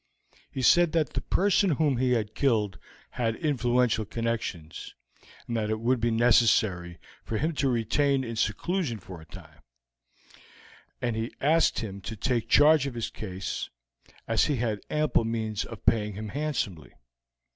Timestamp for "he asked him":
11.15-12.01